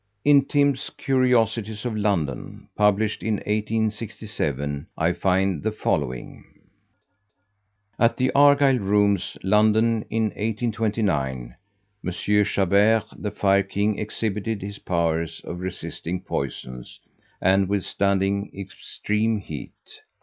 [0.25, 6.43] In Timbs' Curiosities of London, published in 1867, I find the following:
[7.99, 11.53] At the Argyle Rooms, London, in 1829,
[12.01, 12.17] Mons.
[12.17, 16.99] Chabert, the Fire King, exhibited his powers of resisting poisons,
[17.39, 20.01] and withstanding extreme heat.